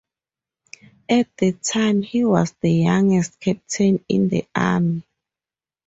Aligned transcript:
At 1.07 1.29
the 1.37 1.51
time 1.51 2.01
he 2.01 2.25
was 2.25 2.53
the 2.59 2.71
youngest 2.71 3.39
Captain 3.39 4.03
in 4.09 4.29
the 4.29 4.45
army. 4.55 5.03